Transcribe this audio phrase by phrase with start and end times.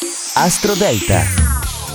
[0.00, 1.22] Astro Delta.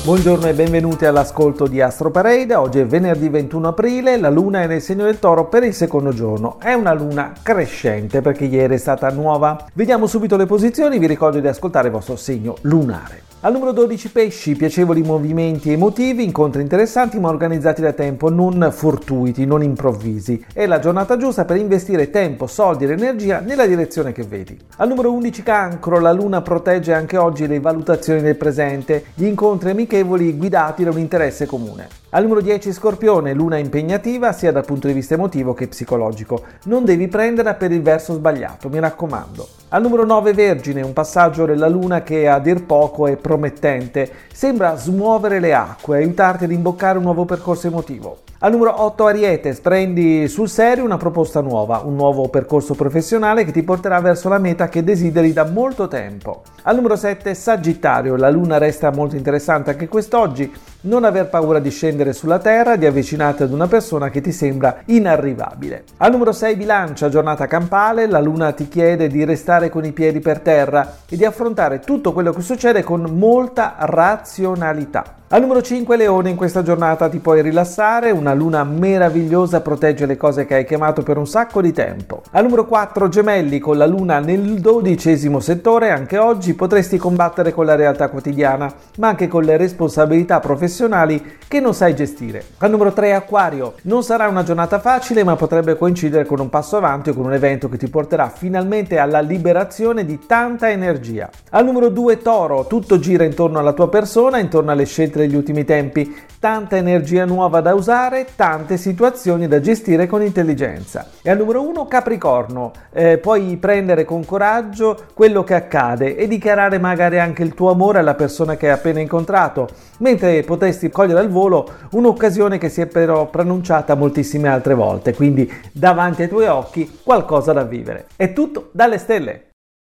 [0.04, 2.54] Buongiorno e benvenuti all'ascolto di Astro Parade.
[2.54, 6.12] Oggi è venerdì 21 aprile, la luna è nel segno del toro per il secondo
[6.12, 6.60] giorno.
[6.60, 9.68] È una luna crescente perché ieri è stata nuova.
[9.74, 13.33] Vediamo subito le posizioni, vi ricordo di ascoltare il vostro segno lunare.
[13.46, 19.46] Al numero 12 pesci, piacevoli movimenti emotivi, incontri interessanti ma organizzati da tempo, non fortuiti,
[19.46, 20.46] non improvvisi.
[20.54, 24.58] È la giornata giusta per investire tempo, soldi ed energia nella direzione che vedi.
[24.78, 29.72] Al numero 11 cancro, la luna protegge anche oggi le valutazioni del presente, gli incontri
[29.72, 31.90] amichevoli guidati da un interesse comune.
[32.12, 36.44] Al numero 10 Scorpione, luna impegnativa sia dal punto di vista emotivo che psicologico.
[36.64, 39.63] Non devi prenderla per il verso sbagliato, mi raccomando.
[39.74, 44.76] Al numero 9 Vergine, un passaggio della luna che a dir poco è promettente, sembra
[44.76, 48.20] smuovere le acque, aiutarti ad imboccare un nuovo percorso emotivo.
[48.42, 53.52] Al numero 8 Ariete, prendi sul serio una proposta nuova, un nuovo percorso professionale che
[53.52, 56.44] ti porterà verso la meta che desideri da molto tempo.
[56.66, 60.50] Al numero 7 Sagittario, la luna resta molto interessante anche quest'oggi,
[60.82, 64.78] non aver paura di scendere sulla terra, di avvicinarti ad una persona che ti sembra
[64.86, 65.84] inarrivabile.
[65.98, 70.22] Al numero 6 Bilancia, giornata campale, la luna ti chiede di restare con i piedi
[70.22, 75.23] per terra e di affrontare tutto quello che succede con molta razionalità.
[75.34, 80.16] Al numero 5 Leone, in questa giornata ti puoi rilassare, una luna meravigliosa protegge le
[80.16, 82.22] cose che hai chiamato per un sacco di tempo.
[82.34, 87.66] Al numero 4 Gemelli, con la luna nel dodicesimo settore, anche oggi potresti combattere con
[87.66, 92.44] la realtà quotidiana, ma anche con le responsabilità professionali che non sai gestire.
[92.60, 96.78] Al numero 3 Acquario, non sarà una giornata facile, ma potrebbe coincidere con un passo
[96.78, 101.28] avanti o con un evento che ti porterà finalmente alla liberazione di tanta energia.
[101.50, 105.64] Al numero 2 Toro, tutto gira intorno alla tua persona, intorno alle scelte degli ultimi
[105.64, 111.08] tempi, tanta energia nuova da usare, tante situazioni da gestire con intelligenza.
[111.22, 116.80] E al numero uno Capricorno, eh, puoi prendere con coraggio quello che accade e dichiarare
[116.80, 121.30] magari anche il tuo amore alla persona che hai appena incontrato, mentre potresti cogliere al
[121.30, 127.00] volo un'occasione che si è però pronunciata moltissime altre volte, quindi davanti ai tuoi occhi
[127.04, 128.08] qualcosa da vivere.
[128.16, 129.53] È tutto dalle stelle.